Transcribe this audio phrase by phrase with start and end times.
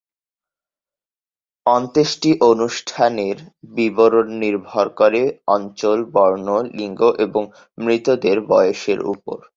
[1.65, 3.37] অন্ত্যেষ্টি অনুষ্ঠানের
[3.75, 5.21] বিবরণ নির্ভর করে
[5.47, 7.43] অঞ্চল, বর্ণ, লিঙ্গ এবং
[7.77, 9.37] মৃতদের বয়সের উপর।